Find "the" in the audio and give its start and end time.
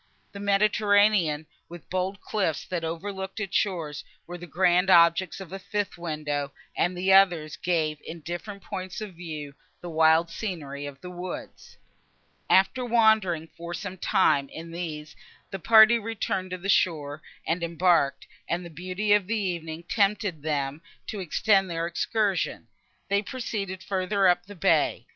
0.31-0.39, 1.83-1.89, 4.39-4.47, 6.97-7.13, 9.79-9.91, 11.01-11.11, 15.51-15.59, 16.57-16.67, 18.65-18.71, 19.27-19.37, 24.47-24.55